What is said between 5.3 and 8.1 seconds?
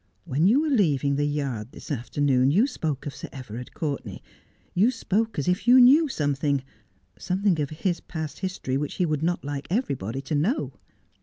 as if you knew something— something of his